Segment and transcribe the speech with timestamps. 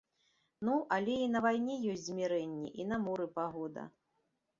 [0.67, 3.85] Ну, але і на вайне ёсць замірэнні, і на моры пагода.